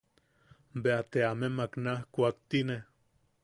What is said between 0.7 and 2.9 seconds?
Bea te amemak naj kuaktine.